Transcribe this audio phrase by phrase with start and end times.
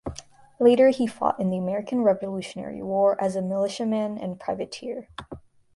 [0.59, 5.09] Later he fought in the American Revolutionary War as a militiaman and privateer.